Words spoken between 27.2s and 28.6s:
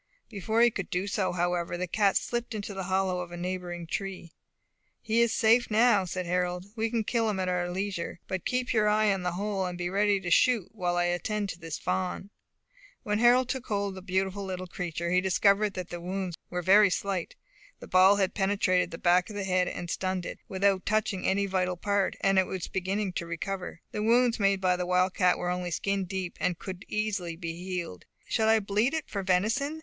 be healed. "Shall I